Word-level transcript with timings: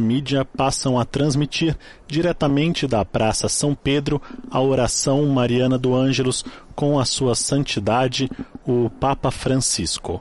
mídia 0.00 0.44
passam 0.44 0.98
a 0.98 1.04
transmitir 1.04 1.76
diretamente 2.08 2.86
da 2.86 3.04
Praça 3.04 3.48
São 3.48 3.74
Pedro 3.74 4.20
a 4.50 4.60
oração 4.60 5.24
Mariana 5.26 5.78
do 5.78 5.94
Ângelos 5.94 6.44
com 6.74 6.98
a 6.98 7.04
sua 7.04 7.34
santidade, 7.34 8.28
o 8.66 8.90
Papa 8.90 9.30
Francisco. 9.30 10.20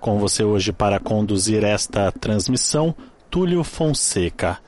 Com 0.00 0.18
você 0.18 0.42
hoje 0.42 0.72
para 0.72 0.98
conduzir 0.98 1.62
esta 1.62 2.10
transmissão, 2.10 2.94
Túlio 3.30 3.62
Fonseca. 3.62 4.58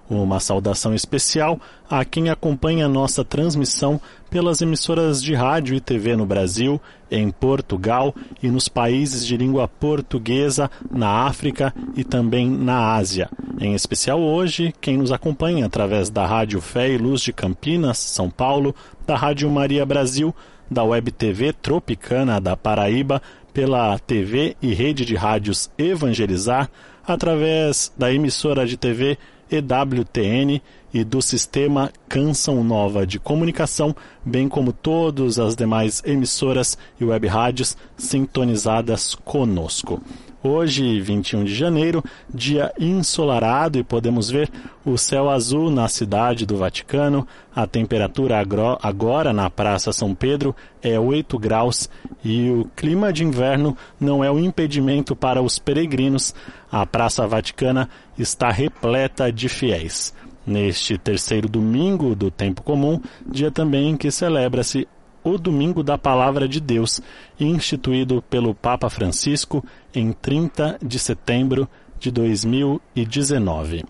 Uma 0.10 0.40
saudação 0.40 0.96
especial 0.96 1.60
a 1.90 2.06
quem 2.06 2.30
acompanha 2.30 2.88
nossa 2.88 3.26
transmissão 3.26 4.00
pelas 4.30 4.62
emissoras 4.62 5.22
de 5.22 5.34
rádio 5.34 5.76
e 5.76 5.82
TV 5.82 6.16
no 6.16 6.26
Brasil, 6.26 6.80
em 7.12 7.30
Portugal 7.30 8.16
e 8.42 8.50
nos 8.50 8.70
países 8.70 9.26
de 9.26 9.36
língua 9.36 9.68
portuguesa, 9.68 10.70
na 10.90 11.26
África 11.26 11.74
e 11.96 12.04
também 12.04 12.50
na 12.50 12.94
Ásia. 12.94 13.30
Em 13.60 13.74
especial 13.74 14.22
hoje, 14.22 14.74
quem 14.80 14.98
nos 14.98 15.12
acompanha 15.12 15.66
através 15.66 16.10
da 16.10 16.26
Rádio 16.26 16.62
Fé 16.62 16.90
e 16.90 16.98
Luz 16.98 17.22
de 17.22 17.34
Campinas, 17.34 17.98
São 17.98 18.30
Paulo, 18.30 18.74
da 19.06 19.16
Rádio 19.16 19.50
Maria 19.50 19.86
Brasil, 19.86 20.34
da 20.70 20.84
Web 20.84 21.12
TV 21.12 21.52
Tropicana 21.54 22.40
da 22.40 22.56
Paraíba, 22.56 23.22
pela 23.54 23.98
TV 23.98 24.56
e 24.62 24.74
rede 24.74 25.04
de 25.04 25.16
rádios 25.16 25.70
Evangelizar, 25.78 26.70
através 27.06 27.92
da 27.98 28.14
emissora 28.14 28.68
de 28.68 28.78
TV 28.78 29.18
EWTN 29.52 30.62
e 30.94 31.04
do 31.04 31.22
sistema 31.22 31.92
Canção 32.08 32.64
Nova 32.64 33.06
de 33.06 33.20
Comunicação, 33.20 33.96
bem 34.24 34.48
como 34.48 34.74
todas 34.74 35.40
as 35.40 35.56
demais 35.56 36.02
emissoras 36.06 36.78
e 37.00 37.06
web 37.06 37.28
rádios 37.28 37.78
sintonizadas 37.98 39.16
conosco. 39.16 40.02
Hoje, 40.50 41.02
21 41.02 41.44
de 41.44 41.54
janeiro, 41.54 42.02
dia 42.34 42.74
ensolarado 42.80 43.78
e 43.78 43.84
podemos 43.84 44.30
ver 44.30 44.50
o 44.86 44.98
céu 44.98 45.30
azul 45.30 45.70
na 45.70 45.90
cidade 45.90 46.46
do 46.46 46.56
Vaticano. 46.56 47.28
A 47.54 47.68
temperatura 47.68 48.42
agora 48.82 49.34
na 49.34 49.50
Praça 49.50 49.92
São 49.92 50.16
Pedro 50.16 50.56
é 50.82 50.98
8 50.98 51.38
graus 51.38 51.90
e 52.24 52.50
o 52.50 52.64
clima 52.78 53.12
de 53.12 53.26
inverno 53.26 53.76
não 54.00 54.24
é 54.24 54.32
um 54.32 54.40
impedimento 54.40 55.18
para 55.18 55.42
os 55.42 55.60
peregrinos. 55.60 56.34
A 56.72 56.86
Praça 56.86 57.28
Vaticana 57.28 57.90
está 58.18 58.50
repleta 58.50 59.30
de 59.30 59.50
fiéis. 59.50 60.14
Neste 60.46 60.98
terceiro 60.98 61.50
domingo 61.50 62.16
do 62.16 62.32
tempo 62.32 62.64
comum, 62.64 63.02
dia 63.30 63.52
também 63.52 63.90
em 63.90 63.98
que 63.98 64.10
celebra-se 64.10 64.88
o 65.34 65.38
Domingo 65.38 65.84
da 65.84 65.98
Palavra 65.98 66.48
de 66.48 66.60
Deus, 66.60 67.02
instituído 67.40 68.24
pelo 68.30 68.54
Papa 68.54 68.90
Francisco 68.90 69.64
em 69.94 70.12
30 70.12 70.80
de 70.82 71.00
setembro 71.00 71.68
de 72.00 72.12
2019. 72.12 73.84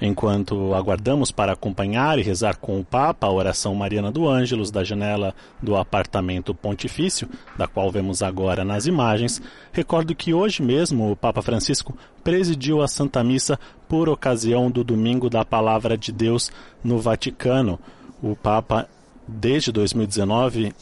Enquanto 0.00 0.74
aguardamos 0.74 1.30
para 1.30 1.52
acompanhar 1.52 2.18
e 2.18 2.22
rezar 2.22 2.56
com 2.58 2.80
o 2.80 2.84
Papa 2.84 3.26
a 3.26 3.32
oração 3.32 3.74
Mariana 3.74 4.10
do 4.10 4.28
Ângelos 4.28 4.70
da 4.70 4.82
janela 4.82 5.34
do 5.62 5.76
apartamento 5.76 6.54
pontifício, 6.54 7.28
da 7.56 7.66
qual 7.66 7.90
vemos 7.90 8.22
agora 8.22 8.64
nas 8.64 8.86
imagens, 8.86 9.40
recordo 9.72 10.14
que 10.14 10.34
hoje 10.34 10.62
mesmo 10.62 11.10
o 11.10 11.16
Papa 11.16 11.40
Francisco 11.40 11.96
presidiu 12.22 12.82
a 12.82 12.88
Santa 12.88 13.22
Missa 13.22 13.58
por 13.88 14.08
ocasião 14.08 14.70
do 14.70 14.82
Domingo 14.82 15.30
da 15.30 15.44
Palavra 15.44 15.96
de 15.96 16.10
Deus 16.10 16.50
no 16.82 16.98
Vaticano. 16.98 17.78
O 18.22 18.34
Papa 18.34 18.88
desde 19.26 19.72
2019, 19.72 20.72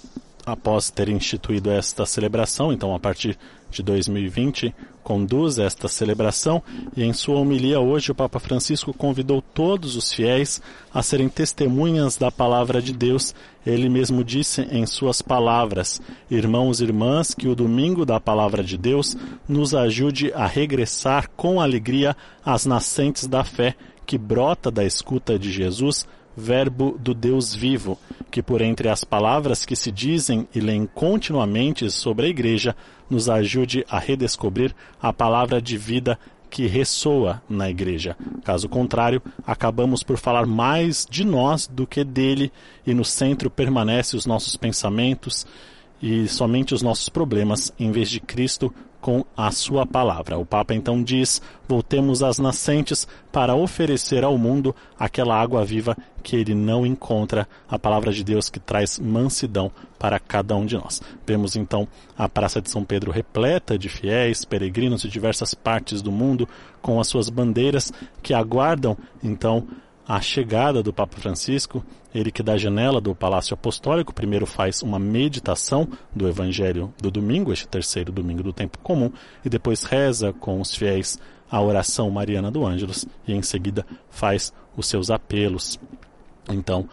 após 0.44 0.90
ter 0.90 1.08
instituído 1.08 1.70
esta 1.70 2.04
celebração, 2.04 2.72
então 2.72 2.94
a 2.94 2.98
partir 2.98 3.38
de 3.70 3.82
2020, 3.82 4.74
conduz 5.02 5.58
esta 5.58 5.88
celebração 5.88 6.62
e 6.96 7.02
em 7.02 7.12
sua 7.12 7.36
homilia 7.36 7.80
hoje 7.80 8.12
o 8.12 8.14
Papa 8.14 8.38
Francisco 8.38 8.92
convidou 8.92 9.42
todos 9.42 9.96
os 9.96 10.12
fiéis 10.12 10.60
a 10.92 11.02
serem 11.02 11.28
testemunhas 11.28 12.16
da 12.16 12.30
palavra 12.30 12.80
de 12.80 12.92
Deus. 12.92 13.34
Ele 13.64 13.88
mesmo 13.88 14.22
disse 14.22 14.62
em 14.70 14.84
suas 14.86 15.22
palavras: 15.22 16.00
Irmãos 16.30 16.80
e 16.80 16.84
irmãs, 16.84 17.34
que 17.34 17.48
o 17.48 17.54
domingo 17.54 18.04
da 18.04 18.20
palavra 18.20 18.62
de 18.62 18.76
Deus 18.76 19.16
nos 19.48 19.74
ajude 19.74 20.32
a 20.34 20.46
regressar 20.46 21.30
com 21.36 21.60
alegria 21.60 22.16
às 22.44 22.66
nascentes 22.66 23.26
da 23.26 23.42
fé 23.42 23.74
que 24.04 24.18
brota 24.18 24.70
da 24.70 24.84
escuta 24.84 25.38
de 25.38 25.50
Jesus 25.50 26.06
Verbo 26.36 26.96
do 26.98 27.14
Deus 27.14 27.54
vivo, 27.54 27.98
que 28.30 28.42
por 28.42 28.60
entre 28.60 28.88
as 28.88 29.04
palavras 29.04 29.66
que 29.66 29.76
se 29.76 29.90
dizem 29.90 30.48
e 30.54 30.60
leem 30.60 30.86
continuamente 30.86 31.90
sobre 31.90 32.26
a 32.26 32.28
Igreja, 32.28 32.74
nos 33.08 33.28
ajude 33.28 33.84
a 33.88 33.98
redescobrir 33.98 34.74
a 35.00 35.12
palavra 35.12 35.60
de 35.60 35.76
vida 35.76 36.18
que 36.48 36.66
ressoa 36.66 37.42
na 37.48 37.70
Igreja. 37.70 38.16
Caso 38.44 38.68
contrário, 38.68 39.22
acabamos 39.46 40.02
por 40.02 40.18
falar 40.18 40.46
mais 40.46 41.06
de 41.08 41.24
nós 41.24 41.66
do 41.66 41.86
que 41.86 42.04
dele, 42.04 42.52
e 42.86 42.92
no 42.92 43.04
centro 43.04 43.50
permanecem 43.50 44.18
os 44.18 44.26
nossos 44.26 44.56
pensamentos 44.56 45.46
e 46.02 46.26
somente 46.26 46.74
os 46.74 46.82
nossos 46.82 47.08
problemas, 47.08 47.72
em 47.78 47.92
vez 47.92 48.10
de 48.10 48.20
Cristo 48.20 48.74
com 49.02 49.24
a 49.36 49.50
sua 49.50 49.84
palavra. 49.84 50.38
O 50.38 50.46
Papa 50.46 50.72
então 50.72 51.02
diz: 51.02 51.42
voltemos 51.68 52.22
às 52.22 52.38
nascentes 52.38 53.06
para 53.30 53.54
oferecer 53.54 54.24
ao 54.24 54.38
mundo 54.38 54.74
aquela 54.98 55.38
água 55.38 55.64
viva 55.64 55.94
que 56.22 56.36
ele 56.36 56.54
não 56.54 56.86
encontra, 56.86 57.48
a 57.68 57.76
palavra 57.76 58.12
de 58.12 58.22
Deus 58.22 58.48
que 58.48 58.60
traz 58.60 59.00
mansidão 59.00 59.72
para 59.98 60.20
cada 60.20 60.54
um 60.54 60.64
de 60.64 60.76
nós. 60.76 61.02
Vemos 61.26 61.56
então 61.56 61.86
a 62.16 62.28
Praça 62.28 62.62
de 62.62 62.70
São 62.70 62.84
Pedro 62.84 63.10
repleta 63.10 63.76
de 63.76 63.88
fiéis, 63.88 64.44
peregrinos 64.44 65.02
de 65.02 65.08
diversas 65.08 65.52
partes 65.52 66.00
do 66.00 66.12
mundo, 66.12 66.48
com 66.80 67.00
as 67.00 67.08
suas 67.08 67.28
bandeiras 67.28 67.92
que 68.22 68.32
aguardam 68.32 68.96
então 69.22 69.66
a 70.06 70.20
chegada 70.20 70.82
do 70.82 70.92
Papa 70.92 71.16
Francisco, 71.16 71.84
ele 72.14 72.32
que 72.32 72.42
da 72.42 72.56
janela 72.56 73.00
do 73.00 73.14
Palácio 73.14 73.54
Apostólico 73.54 74.12
primeiro 74.12 74.46
faz 74.46 74.82
uma 74.82 74.98
meditação 74.98 75.88
do 76.14 76.28
Evangelho 76.28 76.92
do 77.00 77.10
domingo, 77.10 77.52
este 77.52 77.68
terceiro 77.68 78.10
domingo 78.10 78.42
do 78.42 78.52
tempo 78.52 78.78
comum, 78.78 79.10
e 79.44 79.48
depois 79.48 79.84
reza 79.84 80.32
com 80.32 80.60
os 80.60 80.74
fiéis 80.74 81.18
a 81.50 81.60
oração 81.60 82.10
mariana 82.10 82.50
do 82.50 82.66
Ângelus 82.66 83.06
e 83.26 83.32
em 83.32 83.42
seguida 83.42 83.86
faz 84.10 84.52
os 84.76 84.86
seus 84.86 85.10
apelos, 85.10 85.78
então, 86.48 86.88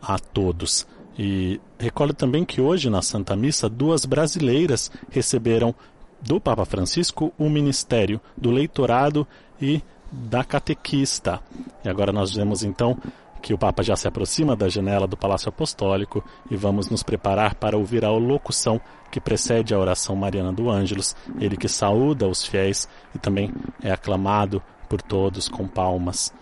a 0.00 0.18
todos. 0.18 0.86
E 1.18 1.60
recordo 1.78 2.12
também 2.12 2.44
que 2.44 2.60
hoje 2.60 2.90
na 2.90 3.00
Santa 3.00 3.34
Missa 3.34 3.68
duas 3.68 4.04
brasileiras 4.04 4.90
receberam 5.10 5.74
do 6.20 6.40
Papa 6.40 6.64
Francisco 6.64 7.32
o 7.38 7.48
ministério 7.48 8.20
do 8.36 8.50
leitorado 8.50 9.26
e 9.60 9.82
da 10.10 10.44
catequista. 10.44 11.40
E 11.84 11.88
agora 11.88 12.12
nós 12.12 12.34
vemos 12.34 12.62
então 12.62 12.96
que 13.42 13.54
o 13.54 13.58
Papa 13.58 13.82
já 13.82 13.94
se 13.94 14.08
aproxima 14.08 14.56
da 14.56 14.68
janela 14.68 15.06
do 15.06 15.16
Palácio 15.16 15.48
Apostólico 15.48 16.24
e 16.50 16.56
vamos 16.56 16.88
nos 16.88 17.02
preparar 17.02 17.54
para 17.54 17.76
ouvir 17.76 18.04
a 18.04 18.10
locução 18.10 18.80
que 19.10 19.20
precede 19.20 19.72
a 19.72 19.78
oração 19.78 20.16
mariana 20.16 20.52
do 20.52 20.68
Ângelus, 20.68 21.14
ele 21.38 21.56
que 21.56 21.68
saúda 21.68 22.26
os 22.26 22.44
fiéis 22.44 22.88
e 23.14 23.18
também 23.18 23.52
é 23.82 23.92
aclamado 23.92 24.62
por 24.88 25.00
todos 25.00 25.48
com 25.48 25.66
palmas. 25.68 26.32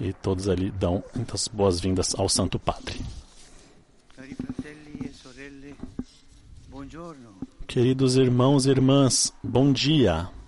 E 0.00 0.14
todos 0.14 0.48
ali 0.48 0.70
dão 0.70 1.04
muitas 1.14 1.46
boas-vindas 1.46 2.14
ao 2.18 2.26
Santo 2.26 2.58
Padre. 2.58 3.04
Queridos 7.66 8.16
irmãos 8.16 8.64
e 8.64 8.70
irmãs, 8.70 9.32
bom 9.44 9.72
dia. 9.72 10.39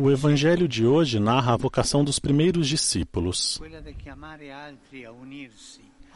O 0.00 0.10
Evangelho 0.10 0.66
de 0.68 0.86
hoje 0.86 1.18
narra 1.20 1.54
a 1.54 1.56
vocação 1.56 2.04
dos 2.04 2.18
primeiros 2.18 2.68
discípulos, 2.68 3.60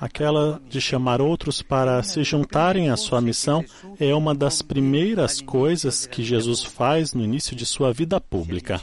aquela 0.01 0.61
de 0.69 0.81
chamar 0.81 1.21
outros 1.21 1.61
para 1.61 2.03
se 2.03 2.23
juntarem 2.23 2.91
à 2.91 2.97
sua 2.97 3.21
missão 3.21 3.65
é 3.99 4.15
uma 4.15 4.35
das 4.35 4.63
primeiras 4.63 5.41
coisas 5.41 6.07
que 6.07 6.23
Jesus 6.23 6.63
faz 6.63 7.13
no 7.13 7.25
início 7.25 7.57
de 7.57 7.67
sua 7.67 7.93
vida 7.93 8.21
pública. 8.21 8.81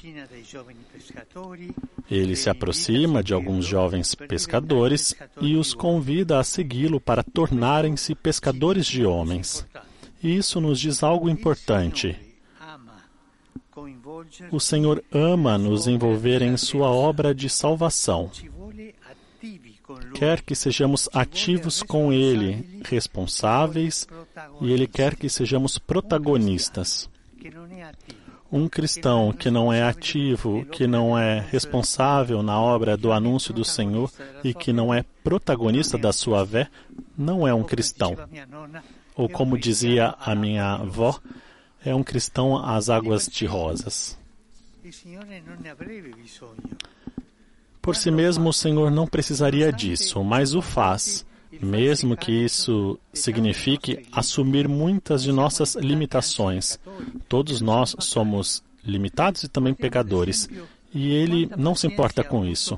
Ele 2.10 2.36
se 2.36 2.50
aproxima 2.50 3.24
de 3.24 3.34
alguns 3.34 3.66
jovens 3.66 4.14
pescadores 4.14 5.16
e 5.42 5.56
os 5.56 5.74
convida 5.74 6.40
a 6.40 6.44
segui-lo 6.44 7.00
para 7.00 7.24
tornarem-se 7.24 8.14
pescadores 8.14 8.86
de 8.86 9.06
homens. 9.06 9.66
E 10.22 10.36
isso 10.36 10.60
nos 10.60 10.80
diz 10.80 11.04
algo 11.04 11.30
importante. 11.30 12.18
O 14.52 14.60
Senhor 14.60 15.04
ama 15.12 15.58
nos 15.58 15.88
envolver 15.88 16.42
em 16.42 16.58
sua 16.58 16.90
obra 16.90 17.34
de 17.36 17.50
salvação. 17.50 18.32
quer 20.14 20.42
que 20.42 20.56
sejamos 20.56 21.10
ativos 21.14 21.84
com 21.84 22.12
Ele, 22.12 22.82
responsáveis, 22.86 24.08
e 24.62 24.72
Ele 24.72 24.88
quer 24.88 25.16
que 25.16 25.30
sejamos 25.30 25.78
protagonistas. 25.78 27.10
Um 28.52 28.70
cristão 28.70 29.34
que 29.34 29.52
não 29.52 29.72
é 29.72 29.84
ativo, 29.84 30.66
que 30.66 30.88
não 30.88 31.18
é 31.18 31.40
responsável 31.52 32.42
na 32.42 32.60
obra 32.60 32.96
do 32.96 33.12
anúncio 33.12 33.54
do 33.54 33.66
Senhor 33.66 34.10
e 34.44 34.54
que 34.54 34.72
não 34.72 34.94
é 34.94 35.04
protagonista 35.24 35.98
da 35.98 36.14
sua 36.14 36.46
fé, 36.46 36.70
não 37.18 37.48
é 37.48 37.54
um 37.54 37.64
cristão. 37.64 38.16
Ou 39.16 39.30
como 39.30 39.58
dizia 39.58 40.16
a 40.20 40.36
minha 40.36 40.74
avó, 40.74 41.20
é 41.84 41.94
um 41.96 42.04
cristão 42.04 42.58
às 42.58 42.90
águas 42.90 43.28
de 43.28 43.46
rosas. 43.46 44.18
Por 47.82 47.96
si 47.96 48.12
mesmo, 48.12 48.50
o 48.50 48.54
Senhor 48.54 48.90
não 48.90 49.08
precisaria 49.08 49.72
disso, 49.72 50.24
mas 50.24 50.56
o 50.56 50.62
faz, 50.62 51.26
mesmo 51.62 52.18
que 52.18 52.32
isso 52.32 53.00
signifique 53.14 54.06
assumir 54.12 54.68
muitas 54.68 55.24
de 55.24 55.32
nossas 55.32 55.76
limitações. 55.76 56.80
Todos 57.30 57.62
nós 57.62 57.96
somos 58.00 58.64
limitados 58.84 59.44
e 59.44 59.48
também 59.48 59.74
pecadores, 59.74 60.50
e 60.94 61.10
Ele 61.10 61.50
não 61.58 61.76
se 61.76 61.88
importa 61.88 62.24
com 62.24 62.46
isso. 62.46 62.78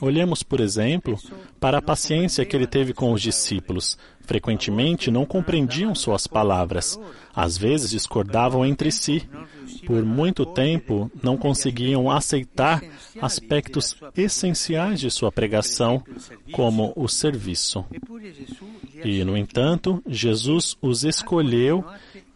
Olhemos, 0.00 0.42
por 0.42 0.60
exemplo, 0.60 1.18
para 1.60 1.78
a 1.78 1.82
paciência 1.82 2.44
que 2.44 2.56
ele 2.56 2.66
teve 2.66 2.92
com 2.92 3.12
os 3.12 3.22
discípulos. 3.22 3.98
Frequentemente 4.24 5.10
não 5.10 5.26
compreendiam 5.26 5.94
suas 5.94 6.26
palavras, 6.26 6.98
às 7.34 7.58
vezes 7.58 7.90
discordavam 7.90 8.64
entre 8.64 8.90
si. 8.90 9.28
Por 9.86 10.02
muito 10.02 10.46
tempo 10.46 11.10
não 11.22 11.36
conseguiam 11.36 12.10
aceitar 12.10 12.82
aspectos 13.20 13.96
essenciais 14.16 15.00
de 15.00 15.10
sua 15.10 15.30
pregação, 15.30 16.02
como 16.52 16.92
o 16.96 17.06
serviço. 17.06 17.84
E, 19.04 19.22
no 19.24 19.36
entanto, 19.36 20.02
Jesus 20.06 20.76
os 20.80 21.04
escolheu 21.04 21.84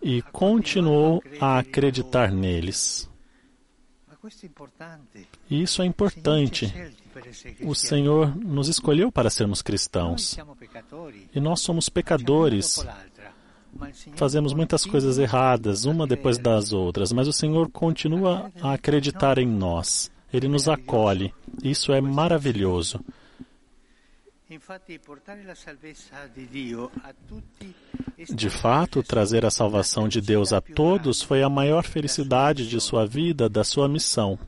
e 0.03 0.21
continuou 0.21 1.23
a 1.41 1.59
acreditar 1.59 2.31
neles. 2.31 3.09
Isso 5.51 5.81
é 5.81 5.87
importante. 5.87 6.73
O 7.63 7.75
Senhor 7.75 8.37
nos 8.37 8.69
escolheu 8.69 9.11
para 9.11 9.31
sermos 9.31 9.63
cristãos. 9.63 10.37
E 11.35 11.41
nós 11.41 11.61
somos 11.61 11.89
pecadores. 11.89 12.85
Fazemos 14.17 14.53
muitas 14.53 14.85
coisas 14.85 15.19
erradas, 15.19 15.85
uma 15.85 16.07
depois 16.07 16.39
das 16.39 16.73
outras, 16.73 17.13
mas 17.13 17.29
o 17.29 17.33
Senhor 17.33 17.71
continua 17.71 18.51
a 18.61 18.73
acreditar 18.73 19.39
em 19.39 19.47
nós. 19.47 20.11
Ele 20.33 20.49
nos 20.49 20.69
acolhe. 20.69 21.33
Isso 21.63 21.93
é 21.93 22.01
maravilhoso. 22.01 23.01
De 28.35 28.51
fato, 28.51 29.03
trazer 29.03 29.45
a 29.45 29.51
salvação 29.51 30.09
de 30.09 30.21
Deus 30.21 30.53
a 30.53 30.61
todos 30.61 31.23
foi 31.23 31.43
a 31.43 31.51
maior 31.51 31.85
felicidade 31.85 32.67
de 32.67 32.81
sua 32.81 33.07
vida, 33.07 33.49
da 33.49 33.63
sua 33.63 33.89
missão. 33.89 34.39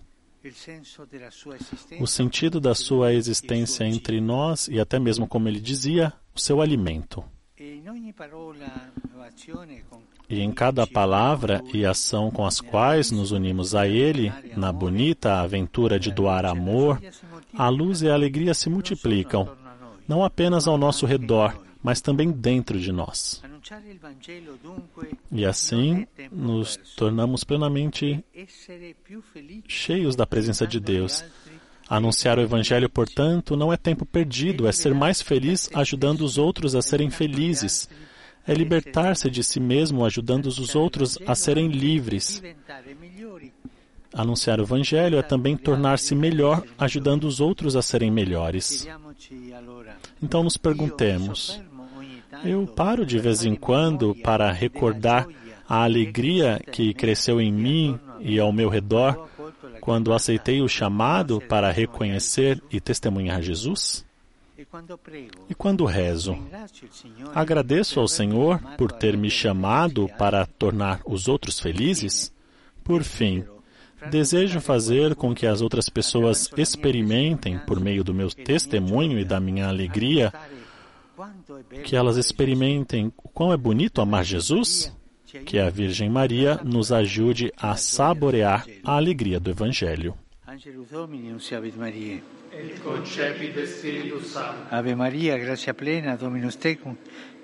O 2.00 2.06
sentido 2.06 2.60
da 2.60 2.74
sua 2.74 3.12
existência 3.12 3.84
entre 3.84 4.20
nós 4.20 4.68
e 4.68 4.80
até 4.80 4.98
mesmo, 4.98 5.26
como 5.26 5.48
ele 5.48 5.60
dizia, 5.60 6.12
o 6.34 6.40
seu 6.40 6.60
alimento. 6.62 7.22
E 10.28 10.40
em 10.40 10.52
cada 10.52 10.86
palavra 10.86 11.62
e 11.74 11.84
ação 11.84 12.30
com 12.30 12.46
as 12.46 12.60
quais 12.60 13.10
nos 13.10 13.32
unimos 13.32 13.74
a 13.74 13.86
Ele, 13.86 14.32
na 14.56 14.72
bonita 14.72 15.40
aventura 15.40 15.98
de 15.98 16.10
doar 16.10 16.46
amor, 16.46 17.00
a 17.52 17.68
luz 17.68 18.00
e 18.00 18.08
a 18.08 18.14
alegria 18.14 18.54
se 18.54 18.70
multiplicam, 18.70 19.48
não 20.08 20.24
apenas 20.24 20.66
ao 20.66 20.78
nosso 20.78 21.04
redor, 21.04 21.54
mas 21.82 22.00
também 22.00 22.30
dentro 22.30 22.78
de 22.78 22.92
nós. 22.92 23.42
E 25.30 25.44
assim 25.44 26.06
nos 26.30 26.76
tornamos 26.96 27.44
plenamente 27.44 28.24
cheios 29.66 30.14
da 30.16 30.26
presença 30.26 30.66
de 30.66 30.78
Deus. 30.78 31.24
Anunciar 31.88 32.38
o 32.38 32.42
Evangelho, 32.42 32.88
portanto, 32.88 33.56
não 33.56 33.72
é 33.72 33.76
tempo 33.76 34.06
perdido, 34.06 34.68
é 34.68 34.72
ser 34.72 34.94
mais 34.94 35.20
feliz 35.20 35.68
ajudando 35.74 36.20
os 36.20 36.38
outros 36.38 36.76
a 36.76 36.82
serem 36.82 37.10
felizes. 37.10 37.88
É 38.46 38.54
libertar-se 38.54 39.28
de 39.28 39.42
si 39.42 39.58
mesmo 39.58 40.04
ajudando 40.04 40.46
os 40.46 40.74
outros 40.74 41.18
a 41.26 41.34
serem 41.34 41.68
livres. 41.68 42.42
Anunciar 44.12 44.58
o 44.58 44.64
Evangelho 44.64 45.18
é 45.18 45.22
também 45.22 45.56
tornar-se 45.56 46.14
melhor 46.14 46.64
ajudando 46.78 47.24
os 47.24 47.40
outros 47.40 47.76
a 47.76 47.82
serem 47.82 48.10
melhores. 48.10 48.88
Então 50.22 50.42
nos 50.42 50.56
perguntemos: 50.56 51.60
eu 52.44 52.66
paro 52.66 53.04
de 53.04 53.18
vez 53.18 53.44
em 53.44 53.54
quando 53.54 54.14
para 54.14 54.50
recordar 54.50 55.26
a 55.68 55.84
alegria 55.84 56.60
que 56.72 56.92
cresceu 56.94 57.40
em 57.40 57.52
mim 57.52 57.98
e 58.20 58.38
ao 58.38 58.52
meu 58.52 58.68
redor 58.68 59.28
quando 59.80 60.12
aceitei 60.12 60.60
o 60.60 60.68
chamado 60.68 61.40
para 61.40 61.70
reconhecer 61.70 62.62
e 62.70 62.80
testemunhar 62.80 63.40
Jesus? 63.40 64.04
E 65.48 65.54
quando 65.54 65.84
rezo, 65.86 66.36
agradeço 67.34 67.98
ao 67.98 68.06
Senhor 68.06 68.60
por 68.76 68.92
ter 68.92 69.16
me 69.16 69.30
chamado 69.30 70.08
para 70.18 70.44
tornar 70.44 71.00
os 71.06 71.28
outros 71.28 71.58
felizes? 71.58 72.32
Por 72.84 73.02
fim, 73.02 73.42
desejo 74.10 74.60
fazer 74.60 75.14
com 75.14 75.34
que 75.34 75.46
as 75.46 75.62
outras 75.62 75.88
pessoas 75.88 76.50
experimentem, 76.56 77.58
por 77.58 77.80
meio 77.80 78.04
do 78.04 78.12
meu 78.12 78.28
testemunho 78.28 79.18
e 79.18 79.24
da 79.24 79.40
minha 79.40 79.66
alegria, 79.66 80.32
que 81.84 81.96
elas 81.96 82.16
experimentem 82.16 83.12
o 83.22 83.28
quão 83.28 83.52
é 83.52 83.56
bonito 83.56 84.00
amar 84.00 84.24
Jesus, 84.24 84.92
que 85.46 85.58
a 85.58 85.70
Virgem 85.70 86.10
Maria 86.10 86.60
nos 86.64 86.92
ajude 86.92 87.52
a 87.56 87.76
saborear 87.76 88.66
a 88.84 88.96
alegria 88.96 89.38
do 89.38 89.50
Evangelho. 89.50 90.14
Ave 94.70 94.94
Maria, 94.96 95.38
gracia 95.38 95.72
plena, 95.72 96.16
Dominus 96.16 96.56
tecum, 96.56 96.96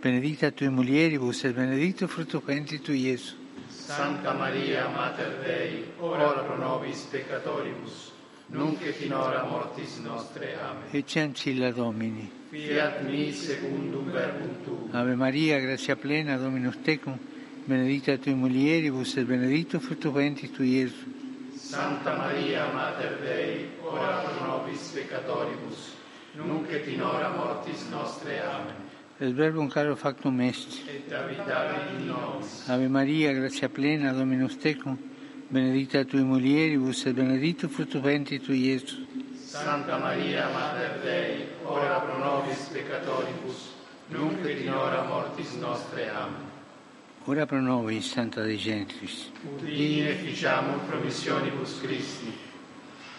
benedicta 0.03 0.51
tui 0.51 0.69
mulieribus 0.69 1.45
et 1.45 1.53
benedictus 1.53 2.11
fructus 2.11 2.43
ventris 2.45 2.81
tui, 2.81 3.07
Iesus. 3.07 3.37
Santa 3.71 4.35
Maria, 4.35 4.89
Mater 4.89 5.41
Dei, 5.45 5.85
ora 6.01 6.43
pro 6.43 6.59
nobis 6.59 7.07
peccatoribus, 7.07 8.13
nunc 8.49 8.81
et 8.83 9.01
in 9.03 9.13
hora 9.13 9.45
mortis 9.45 9.99
nostre. 9.99 10.57
Amen. 10.61 10.89
Ecce 10.91 11.21
ancilla 11.21 11.73
Domini. 11.73 12.31
Fiat 12.51 13.03
mi 13.03 13.33
secundum 13.33 14.11
verbum 14.11 14.63
tuum. 14.63 14.89
Ave 14.93 15.15
Maria, 15.15 15.59
gracia 15.59 15.97
plena, 15.97 16.37
Dominus 16.37 16.79
tecum, 16.83 17.19
benedicta 17.65 18.17
tui 18.19 18.35
mulieribus 18.35 19.17
et 19.17 19.25
benedictus 19.25 19.83
fructus 19.83 20.13
ventris 20.13 20.53
tui, 20.53 20.79
Iesus. 20.79 21.15
Santa 21.57 22.17
Maria, 22.17 22.71
Mater 22.73 23.19
Dei, 23.21 23.69
ora 23.83 24.23
pro 24.23 24.47
nobis 24.47 24.93
peccatoribus, 24.95 25.97
nunc 26.35 26.71
et 26.71 26.87
in 26.87 27.03
hora 27.03 27.31
mortis 27.31 27.89
nostre. 27.91 28.41
Amen. 28.41 28.85
Et 29.19 29.33
verbum 29.33 29.69
caro 29.69 29.97
factum 29.97 30.41
est. 30.41 30.83
Et 30.89 31.13
habitavit 31.13 31.99
in 31.99 32.07
nobis. 32.07 32.69
Ave 32.69 32.89
Maria, 32.89 33.33
gracia 33.33 33.69
plena, 33.69 34.13
Dominus 34.13 34.57
tecum, 34.59 34.97
benedicta 35.49 36.05
tui 36.05 36.23
mulieribus 36.23 37.07
et 37.07 37.15
benedictus 37.15 37.71
fructus 37.71 38.01
ventris 38.01 38.43
tui, 38.43 38.67
Iesus. 38.67 39.07
Santa 39.45 39.99
Maria, 39.99 40.49
Mater 40.53 41.01
Dei, 41.03 41.47
ora 41.65 42.01
pro 42.01 42.19
nobis 42.19 42.69
peccatoribus, 42.73 43.73
nunc 44.09 44.45
et 44.45 44.61
in 44.61 44.73
hora 44.73 45.05
mortis 45.05 45.53
nostre. 45.55 46.11
Amen. 46.11 46.55
Ora 47.25 47.47
pro 47.47 47.61
nobis, 47.61 48.11
Santa 48.11 48.43
Dei 48.43 48.57
Gentris. 48.57 49.31
Udini 49.57 50.07
efficiamur 50.07 50.81
promissionibus 50.87 51.81
Christi. 51.81 52.33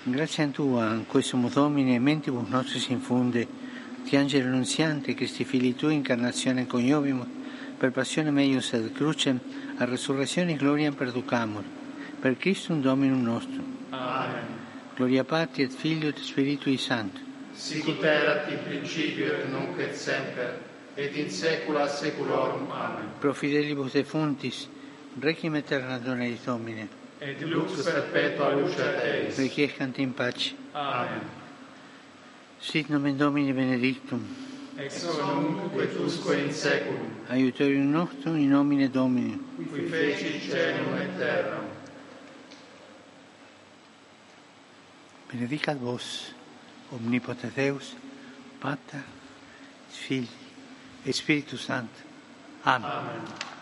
Grazie 0.03 0.43
a 0.43 0.47
Tua, 0.47 0.93
in 0.93 1.05
questo 1.07 1.37
Domine, 1.51 1.99
mentibus 1.99 2.47
nostris 2.47 2.87
infunde, 2.87 3.47
ti 4.05 4.15
angelo 4.15 4.47
annunziante, 4.47 5.13
Cristi 5.13 5.43
fili 5.43 5.75
Tui, 5.75 5.95
incarnazione 5.95 6.65
coniovimus, 6.65 7.27
per 7.77 7.91
passione 7.91 8.31
meius 8.31 8.71
ad 8.73 8.91
crucem, 8.91 9.39
a 9.77 9.85
resurrezione 9.85 10.55
gloria 10.55 10.91
perducamur, 10.91 11.63
per 12.21 12.35
Christum 12.37 12.81
Dominum 12.81 13.23
nostrum. 13.23 13.77
Amen. 13.91 14.45
Gloria 14.95 15.23
Patri 15.23 15.63
et 15.63 15.71
Filio 15.71 16.09
et 16.09 16.17
Spiritui 16.17 16.77
Sancto. 16.77 17.19
Sicut 17.53 18.03
erat 18.03 18.49
in 18.51 18.59
principio 18.65 19.33
et 19.33 19.47
nunc 19.49 19.79
et 19.79 19.93
semper, 19.95 20.59
et 20.95 21.15
in 21.17 21.29
saecula 21.29 21.87
saeculorum. 21.87 22.67
Amen. 22.71 23.09
Pro 23.19 23.33
fidelibus 23.33 23.93
defuntis, 23.93 24.67
requiem 25.19 25.55
aeterna 25.55 25.97
dona 25.99 26.23
eis 26.25 26.43
Domine, 26.45 26.87
Et 27.19 27.39
lux 27.41 27.81
perpetua 27.83 28.53
luce 28.53 28.79
Eis. 29.03 29.37
requiescant 29.37 29.97
in 29.97 30.13
pace. 30.13 30.53
Amen. 30.73 31.21
Sit 32.59 32.89
nomen 32.89 33.17
Domini 33.17 33.53
benedictum, 33.53 34.21
Ex 34.77 35.03
nunc 35.03 35.73
et 35.81 35.95
usque 35.99 36.35
in 36.37 36.51
saeculum, 36.51 37.09
aiutorium 37.29 37.89
nostrum 37.91 38.35
in 38.37 38.49
nomine 38.49 38.87
Domini. 38.89 39.39
qui 39.71 39.81
feci 39.87 40.39
celum 40.39 40.95
et 41.01 41.17
terram. 41.17 41.65
benedicat 45.31 45.79
vos, 45.81 46.35
omnipote 46.91 47.51
Deus, 47.55 47.95
Pater, 48.61 49.03
Filii 49.89 50.29
et 51.05 51.15
Spiritus 51.15 51.61
Sancti. 51.61 52.03
Amen. 52.65 52.91
Amen. 52.91 53.56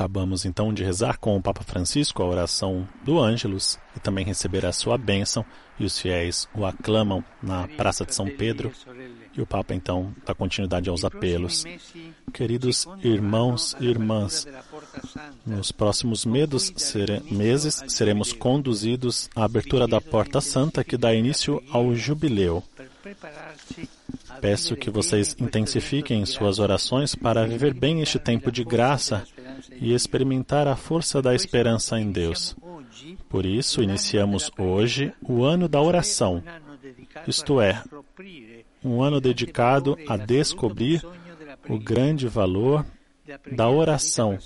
Acabamos 0.00 0.46
então 0.46 0.72
de 0.72 0.82
rezar 0.82 1.18
com 1.18 1.36
o 1.36 1.42
Papa 1.42 1.62
Francisco 1.62 2.22
a 2.22 2.26
oração 2.26 2.88
do 3.04 3.20
Ângelus 3.20 3.78
e 3.94 4.00
também 4.00 4.24
receber 4.24 4.64
a 4.64 4.72
sua 4.72 4.96
bênção 4.96 5.44
e 5.78 5.84
os 5.84 5.98
fiéis 5.98 6.48
o 6.54 6.64
aclamam 6.64 7.22
na 7.42 7.68
Praça 7.68 8.06
de 8.06 8.14
São 8.14 8.24
Pedro 8.24 8.72
e 9.36 9.42
o 9.42 9.46
Papa 9.46 9.74
então 9.74 10.14
dá 10.24 10.34
continuidade 10.34 10.88
aos 10.88 11.04
apelos. 11.04 11.66
Queridos 12.32 12.86
irmãos 13.04 13.76
e 13.78 13.88
irmãs, 13.88 14.48
nos 15.44 15.70
próximos 15.70 16.24
meses 16.24 16.72
seremos 17.86 18.32
conduzidos 18.32 19.28
à 19.36 19.44
abertura 19.44 19.86
da 19.86 20.00
Porta 20.00 20.40
Santa 20.40 20.82
que 20.82 20.96
dá 20.96 21.12
início 21.12 21.62
ao 21.70 21.94
jubileu. 21.94 22.64
Peço 24.40 24.76
que 24.76 24.88
vocês 24.88 25.36
intensifiquem 25.38 26.24
suas 26.24 26.58
orações 26.58 27.14
para 27.14 27.46
viver 27.46 27.74
bem 27.74 28.00
este 28.00 28.18
tempo 28.18 28.50
de 28.50 28.64
graça 28.64 29.26
e 29.80 29.92
experimentar 29.92 30.66
a 30.66 30.76
força 30.76 31.20
da 31.20 31.34
esperança 31.34 31.98
em 32.00 32.10
Deus. 32.10 32.56
Por 33.28 33.46
isso, 33.46 33.82
iniciamos 33.82 34.50
hoje 34.58 35.12
o 35.22 35.44
ano 35.44 35.68
da 35.68 35.80
oração, 35.80 36.42
isto 37.26 37.60
é, 37.60 37.82
um 38.84 39.02
ano 39.02 39.20
dedicado 39.20 39.96
a 40.08 40.16
descobrir 40.16 41.02
o 41.68 41.78
grande 41.78 42.26
valor 42.26 42.84
da 43.52 43.68
oração 43.68 44.38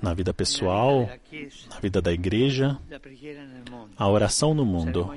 na 0.00 0.14
vida 0.14 0.32
pessoal, 0.32 1.08
na 1.70 1.80
vida 1.80 2.00
da 2.00 2.12
igreja, 2.12 2.78
a 3.96 4.08
oração 4.08 4.54
no 4.54 4.64
mundo. 4.64 5.10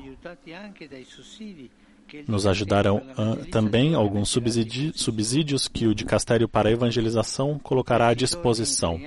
Nos 2.27 2.46
ajudaram 2.46 2.98
uh, 2.98 3.46
também 3.50 3.96
alguns 3.96 4.30
subsídios 4.30 5.68
que 5.68 5.88
o 5.88 5.96
Dicastério 5.96 6.48
para 6.48 6.70
a 6.70 6.72
Evangelização 6.72 7.58
colocará 7.60 8.10
à 8.10 8.13
disposição. 8.13 9.00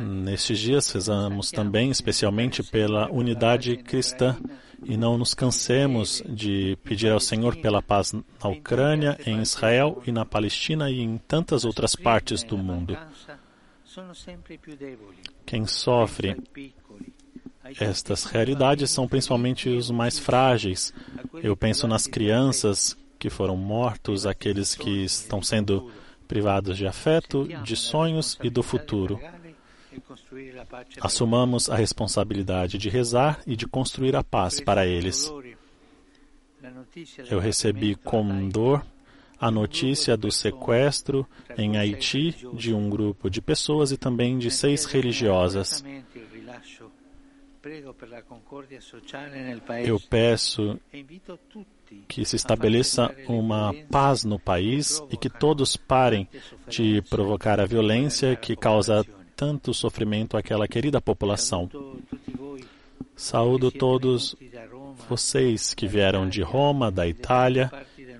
Nestes 0.00 0.58
dias 0.58 0.90
rezamos 0.92 1.50
também 1.50 1.90
especialmente 1.90 2.62
pela 2.62 3.10
unidade 3.10 3.76
cristã 3.76 4.36
e 4.84 4.96
não 4.96 5.18
nos 5.18 5.34
cansemos 5.34 6.22
de 6.28 6.78
pedir 6.84 7.10
ao 7.10 7.18
Senhor 7.18 7.56
pela 7.56 7.82
paz 7.82 8.12
na 8.12 8.48
Ucrânia, 8.48 9.18
em 9.26 9.40
Israel 9.40 10.00
e 10.06 10.12
na 10.12 10.24
Palestina 10.24 10.90
e 10.90 11.00
em 11.00 11.18
tantas 11.18 11.64
outras 11.64 11.96
partes 11.96 12.44
do 12.44 12.56
mundo. 12.56 12.96
Quem 15.44 15.66
sofre 15.66 16.36
estas 17.80 18.24
realidades 18.24 18.90
são 18.90 19.08
principalmente 19.08 19.68
os 19.68 19.90
mais 19.90 20.18
frágeis. 20.18 20.92
Eu 21.42 21.56
penso 21.56 21.86
nas 21.86 22.06
crianças 22.06 22.96
que 23.18 23.28
foram 23.28 23.56
mortos, 23.56 24.26
aqueles 24.26 24.74
que 24.74 25.04
estão 25.04 25.42
sendo 25.42 25.90
privados 26.26 26.76
de 26.76 26.86
afeto, 26.86 27.48
de 27.64 27.74
sonhos 27.74 28.38
e 28.42 28.50
do 28.50 28.62
futuro. 28.62 29.20
Assumamos 31.00 31.68
a 31.68 31.74
responsabilidade 31.74 32.78
de 32.78 32.88
rezar 32.88 33.40
e 33.46 33.56
de 33.56 33.66
construir 33.66 34.14
a 34.14 34.22
paz 34.22 34.60
para 34.60 34.86
eles. 34.86 35.32
Eu 37.30 37.38
recebi 37.38 37.94
com 37.94 38.48
dor 38.48 38.84
a 39.40 39.50
notícia 39.50 40.16
do 40.16 40.30
sequestro 40.30 41.26
em 41.56 41.76
Haiti 41.76 42.36
de 42.54 42.74
um 42.74 42.90
grupo 42.90 43.30
de 43.30 43.40
pessoas 43.40 43.92
e 43.92 43.96
também 43.96 44.36
de 44.38 44.50
seis 44.50 44.84
religiosas. 44.84 45.84
Eu 49.84 50.00
peço 50.00 50.78
que 52.06 52.24
se 52.24 52.36
estabeleça 52.36 53.14
uma 53.26 53.74
paz 53.90 54.24
no 54.24 54.38
país 54.38 55.02
e 55.10 55.16
que 55.16 55.30
todos 55.30 55.76
parem 55.76 56.28
de 56.68 57.02
provocar 57.02 57.60
a 57.60 57.66
violência 57.66 58.36
que 58.36 58.54
causa 58.54 59.04
tanto 59.34 59.72
sofrimento 59.72 60.36
àquela 60.36 60.68
querida 60.68 61.00
população. 61.00 61.70
Saúdo 63.16 63.70
todos 63.70 64.36
vocês 65.08 65.74
que 65.74 65.86
vieram 65.86 66.28
de 66.28 66.42
Roma, 66.42 66.90
da 66.90 67.06
Itália 67.06 67.70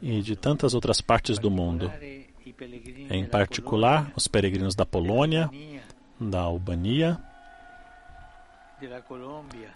e 0.00 0.20
de 0.22 0.34
tantas 0.34 0.74
outras 0.74 1.00
partes 1.00 1.38
do 1.38 1.50
mundo. 1.50 1.92
Em 3.10 3.24
particular, 3.26 4.12
os 4.16 4.26
peregrinos 4.26 4.74
da 4.74 4.86
Polônia, 4.86 5.50
da 6.20 6.40
Albania, 6.40 7.18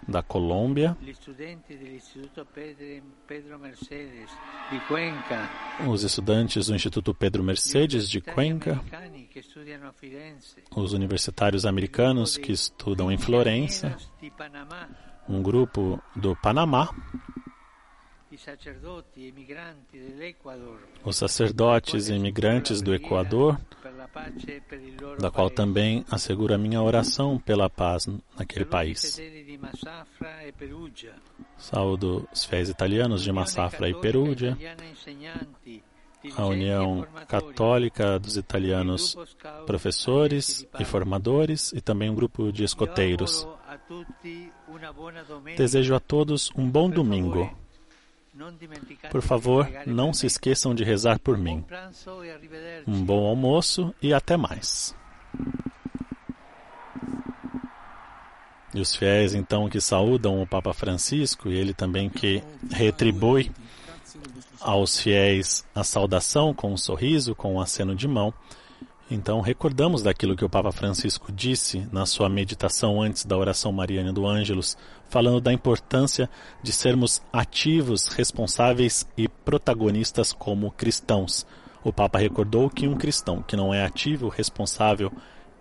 da 0.07 0.23
Colômbia, 0.23 0.97
os 5.87 6.03
estudantes 6.03 6.67
do 6.67 6.75
Instituto 6.75 7.13
Pedro 7.13 7.43
Mercedes 7.43 8.09
de 8.09 8.21
Cuenca, 8.21 8.79
os 10.75 10.93
universitários 10.93 11.65
americanos 11.65 12.37
que 12.37 12.51
estudam 12.51 13.11
em 13.11 13.17
Florença, 13.17 13.97
um 15.27 15.41
grupo 15.41 16.01
do 16.15 16.35
Panamá, 16.35 16.89
os 21.05 21.15
sacerdotes 21.15 22.09
e 22.09 22.13
imigrantes 22.13 22.81
do 22.81 22.93
Equador, 22.93 23.59
da 25.19 25.31
qual 25.31 25.49
também 25.49 26.03
asseguro 26.09 26.53
a 26.53 26.57
minha 26.57 26.81
oração 26.81 27.39
pela 27.39 27.69
paz 27.69 28.07
naquele 28.37 28.65
país. 28.65 29.19
Saúdo 31.57 32.27
os 32.33 32.43
fiéis 32.43 32.69
italianos 32.69 33.23
de 33.23 33.31
Massafra 33.31 33.89
e 33.89 33.93
Perugia, 33.95 34.57
a 36.37 36.45
União 36.45 37.05
Católica 37.27 38.19
dos 38.19 38.37
Italianos 38.37 39.15
Professores 39.65 40.65
e 40.79 40.85
Formadores 40.85 41.71
e 41.73 41.81
também 41.81 42.09
um 42.09 42.15
grupo 42.15 42.51
de 42.51 42.63
escoteiros. 42.63 43.47
Desejo 45.57 45.95
a 45.95 45.99
todos 45.99 46.51
um 46.55 46.69
bom 46.69 46.89
domingo. 46.89 47.62
Por 49.11 49.21
favor, 49.21 49.69
não 49.85 50.13
se 50.13 50.25
esqueçam 50.25 50.73
de 50.73 50.83
rezar 50.83 51.19
por 51.19 51.37
mim. 51.37 51.63
Um 52.87 53.03
bom 53.05 53.27
almoço 53.27 53.93
e 54.01 54.13
até 54.13 54.35
mais. 54.35 54.95
E 58.73 58.81
os 58.81 58.95
fiéis, 58.95 59.35
então, 59.35 59.69
que 59.69 59.79
saúdam 59.79 60.41
o 60.41 60.47
Papa 60.47 60.73
Francisco, 60.73 61.47
e 61.47 61.55
ele 61.55 61.73
também 61.75 62.09
que 62.09 62.41
retribui 62.71 63.51
aos 64.59 64.99
fiéis 64.99 65.63
a 65.75 65.83
saudação 65.83 66.53
com 66.53 66.73
um 66.73 66.77
sorriso, 66.77 67.35
com 67.35 67.53
um 67.53 67.61
aceno 67.61 67.95
de 67.95 68.07
mão, 68.07 68.33
então, 69.11 69.41
recordamos 69.41 70.01
daquilo 70.01 70.35
que 70.35 70.45
o 70.45 70.49
Papa 70.49 70.71
Francisco 70.71 71.31
disse 71.31 71.87
na 71.91 72.05
sua 72.05 72.29
meditação 72.29 73.01
antes 73.01 73.25
da 73.25 73.37
oração 73.37 73.71
mariana 73.71 74.13
do 74.13 74.25
Ângelus, 74.25 74.77
falando 75.09 75.41
da 75.41 75.53
importância 75.53 76.29
de 76.61 76.71
sermos 76.71 77.21
ativos, 77.31 78.07
responsáveis 78.07 79.05
e 79.17 79.27
protagonistas 79.27 80.31
como 80.31 80.71
cristãos. 80.71 81.45
O 81.83 81.91
Papa 81.91 82.17
recordou 82.17 82.69
que 82.69 82.87
um 82.87 82.95
cristão 82.95 83.43
que 83.43 83.57
não 83.57 83.73
é 83.73 83.83
ativo, 83.85 84.29
responsável 84.29 85.11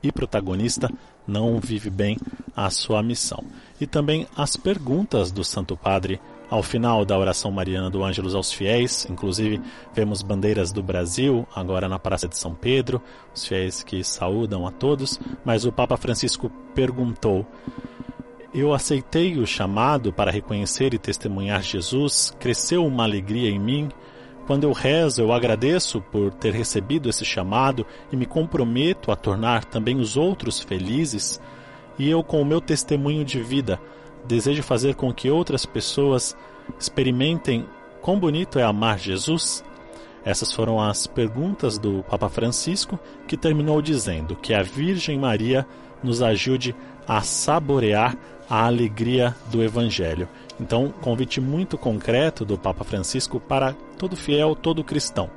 e 0.03 0.13
protagonista 0.13 0.89
não 1.27 1.61
vive 1.61 1.91
bem 1.91 2.17
a 2.57 2.71
sua 2.71 3.03
missão. 3.03 3.45
E 3.81 3.87
também 3.87 4.27
as 4.37 4.57
perguntas 4.57 5.33
do 5.33 5.45
Santo 5.45 5.77
Padre 5.77 6.21
ao 6.53 6.63
final 6.63 7.03
da 7.03 7.19
oração 7.19 7.51
mariana 7.51 7.89
do 7.89 8.05
Ângelus 8.05 8.35
aos 8.35 8.53
fiéis, 8.53 9.07
inclusive 9.09 9.59
vemos 9.95 10.21
bandeiras 10.21 10.71
do 10.71 10.83
Brasil 10.83 11.49
agora 11.55 11.89
na 11.89 11.99
Praça 11.99 12.29
de 12.29 12.37
São 12.37 12.55
Pedro, 12.55 13.01
os 13.35 13.47
fiéis 13.47 13.83
que 13.83 14.05
saúdam 14.05 14.67
a 14.67 14.71
todos, 14.71 15.19
mas 15.47 15.65
o 15.65 15.73
Papa 15.73 15.97
Francisco 15.97 16.53
perguntou: 16.75 17.47
Eu 18.53 18.75
aceitei 18.75 19.39
o 19.39 19.47
chamado 19.47 20.13
para 20.13 20.31
reconhecer 20.31 20.93
e 20.93 20.99
testemunhar 20.99 21.63
Jesus, 21.63 22.37
cresceu 22.39 22.85
uma 22.85 23.05
alegria 23.05 23.49
em 23.49 23.59
mim. 23.59 23.89
Quando 24.47 24.65
eu 24.65 24.73
rezo, 24.73 25.23
eu 25.23 25.33
agradeço 25.33 26.03
por 26.03 26.35
ter 26.35 26.53
recebido 26.53 27.09
esse 27.09 27.25
chamado 27.25 27.87
e 28.13 28.17
me 28.17 28.27
comprometo 28.27 29.11
a 29.11 29.17
tornar 29.17 29.65
também 29.65 29.97
os 29.97 30.19
outros 30.19 30.61
felizes. 30.61 31.41
E 31.99 32.11
eu, 32.11 32.23
com 32.23 32.43
o 32.43 32.45
meu 32.45 32.61
testemunho 32.61 33.25
de 33.25 33.41
vida, 33.41 33.81
desejo 34.27 34.63
fazer 34.63 34.95
com 34.95 35.13
que 35.13 35.31
outras 35.31 35.67
pessoas 35.67 36.37
experimentem 36.79 37.67
quão 38.01 38.19
bonito 38.19 38.59
é 38.59 38.63
amar 38.63 38.99
Jesus? 38.99 39.65
Essas 40.25 40.53
foram 40.53 40.81
as 40.81 41.07
perguntas 41.07 41.79
do 41.79 42.05
Papa 42.05 42.29
Francisco, 42.29 42.99
que 43.27 43.37
terminou 43.37 43.83
dizendo 43.83 44.37
que 44.37 44.55
a 44.55 44.63
Virgem 44.63 45.19
Maria 45.19 45.67
nos 46.03 46.23
ajude 46.23 46.75
a 47.07 47.21
saborear 47.23 48.17
a 48.49 48.67
alegria 48.67 49.35
do 49.51 49.63
Evangelho. 49.63 50.29
Então, 50.61 50.93
convite 51.01 51.41
muito 51.41 51.77
concreto 51.77 52.45
do 52.45 52.57
Papa 52.57 52.85
Francisco 52.85 53.41
para 53.41 53.75
todo 53.99 54.17
fiel, 54.17 54.55
todo 54.55 54.85
cristão, 54.85 55.31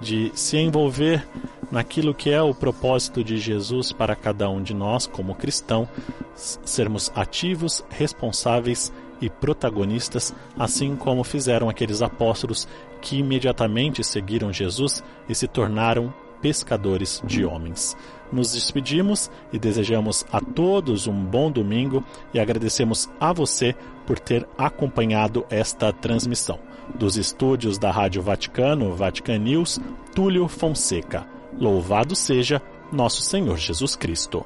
de 0.00 0.30
se 0.34 0.56
envolver 0.56 1.26
naquilo 1.70 2.14
que 2.14 2.30
é 2.30 2.40
o 2.40 2.54
propósito 2.54 3.22
de 3.22 3.38
Jesus 3.38 3.92
para 3.92 4.16
cada 4.16 4.48
um 4.48 4.62
de 4.62 4.74
nós 4.74 5.06
como 5.06 5.34
cristão, 5.34 5.88
sermos 6.34 7.12
ativos, 7.14 7.84
responsáveis 7.90 8.92
e 9.20 9.28
protagonistas, 9.28 10.34
assim 10.58 10.96
como 10.96 11.24
fizeram 11.24 11.68
aqueles 11.68 12.02
apóstolos 12.02 12.68
que 13.00 13.18
imediatamente 13.18 14.02
seguiram 14.04 14.52
Jesus 14.52 15.02
e 15.28 15.34
se 15.34 15.46
tornaram 15.46 16.12
pescadores 16.40 17.20
de 17.24 17.44
homens. 17.44 17.96
Nos 18.30 18.52
despedimos 18.52 19.30
e 19.52 19.58
desejamos 19.58 20.24
a 20.30 20.40
todos 20.40 21.06
um 21.06 21.24
bom 21.24 21.50
domingo 21.50 22.04
e 22.32 22.38
agradecemos 22.38 23.08
a 23.18 23.32
você 23.32 23.74
por 24.06 24.18
ter 24.18 24.46
acompanhado 24.56 25.44
esta 25.50 25.92
transmissão. 25.92 26.67
Dos 26.94 27.16
estúdios 27.16 27.78
da 27.78 27.90
Rádio 27.90 28.22
Vaticano, 28.22 28.94
Vatican 28.94 29.38
News, 29.38 29.80
Túlio 30.14 30.48
Fonseca. 30.48 31.26
Louvado 31.58 32.14
seja 32.14 32.62
nosso 32.92 33.22
Senhor 33.22 33.56
Jesus 33.56 33.96
Cristo. 33.96 34.44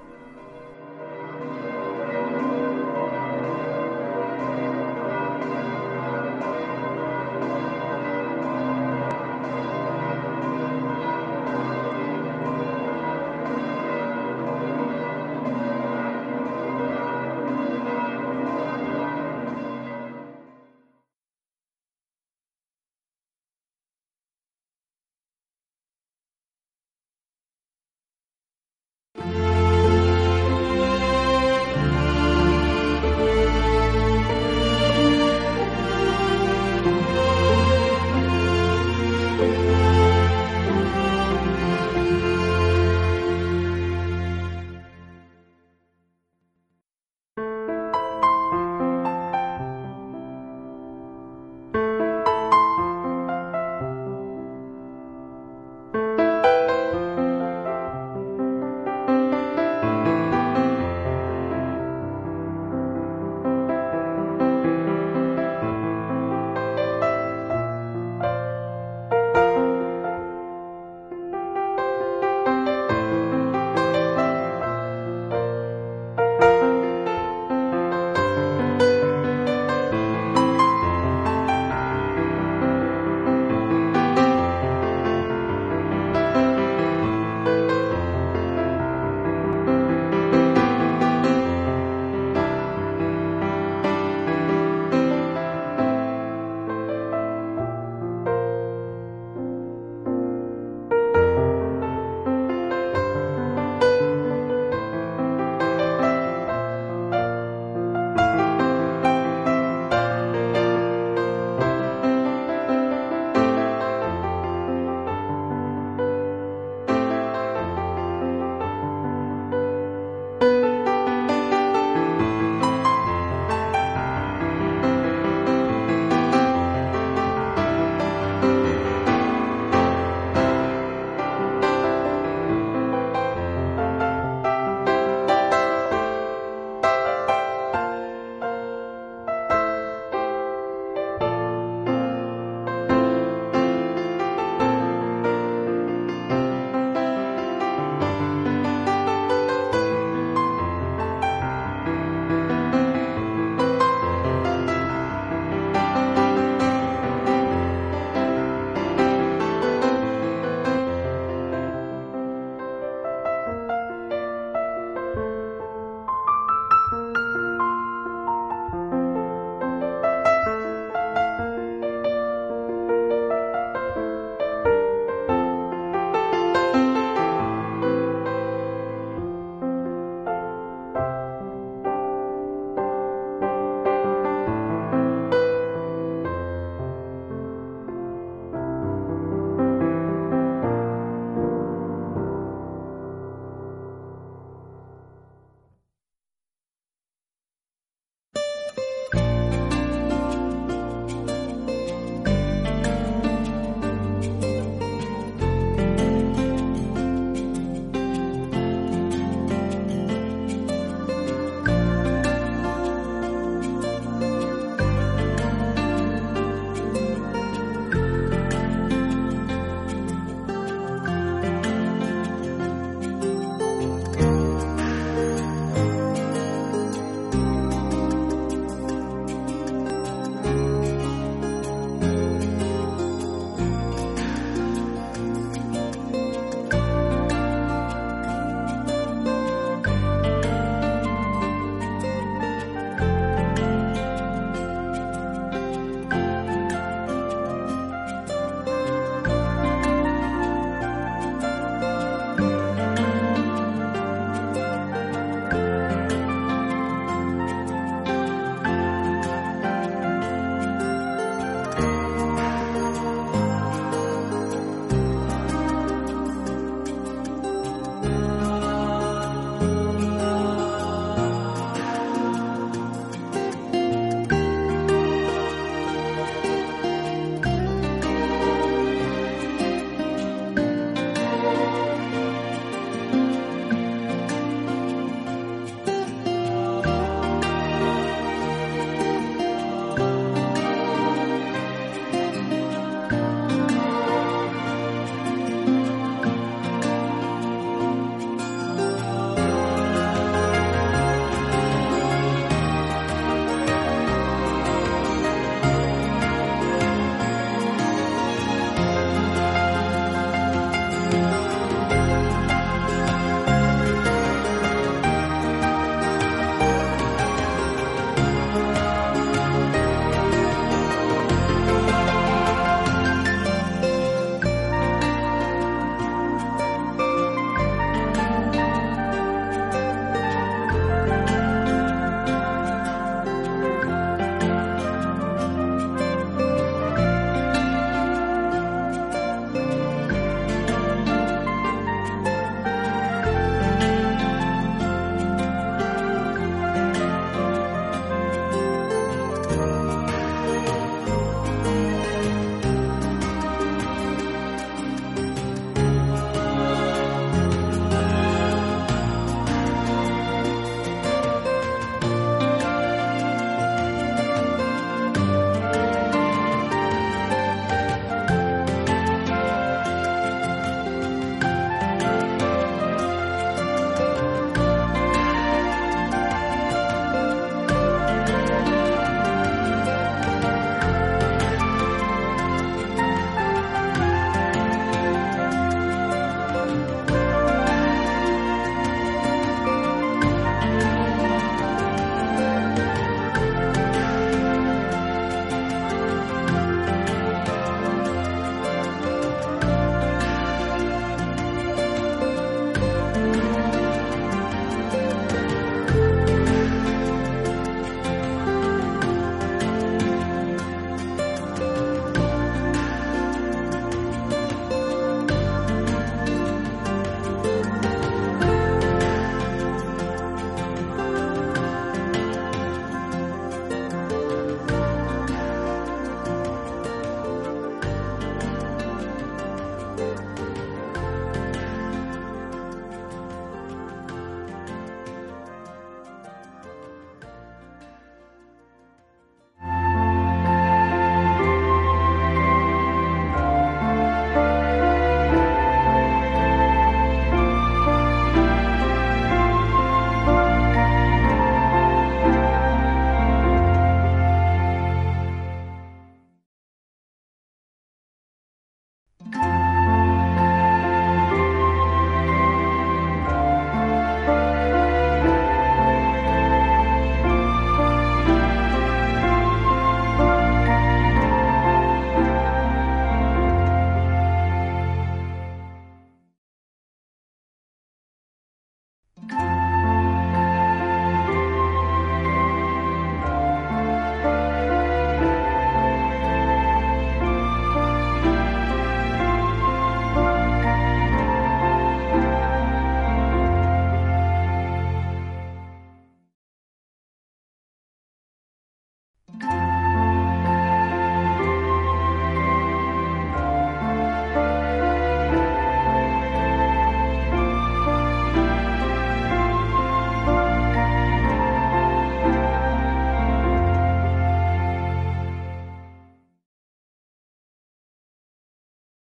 Bye. 430.03 430.52